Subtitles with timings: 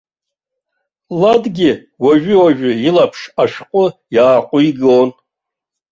[1.21, 1.71] Ладгьы
[2.03, 3.85] уажәы-уажәы илаԥш ашәҟәы
[4.15, 5.09] иааҟәигон.